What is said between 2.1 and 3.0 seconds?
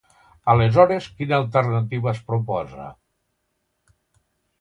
es proposa?